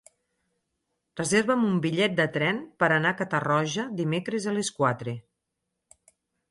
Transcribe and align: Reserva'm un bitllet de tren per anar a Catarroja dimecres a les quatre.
Reserva'm 1.19 1.67
un 1.67 1.75
bitllet 1.83 2.17
de 2.21 2.27
tren 2.39 2.63
per 2.85 2.91
anar 2.97 3.13
a 3.13 3.19
Catarroja 3.23 3.89
dimecres 4.03 4.51
a 4.55 4.59
les 4.61 4.77
quatre. 4.81 5.19